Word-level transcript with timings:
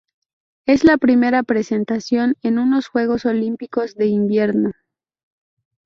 Es 0.65 0.83
la 0.83 0.97
primera 0.97 1.43
presentación 1.43 2.35
en 2.41 2.57
unos 2.57 2.87
Juegos 2.87 3.23
Olímpicos 3.27 3.93
de 3.93 4.07
Invierno. 4.07 4.71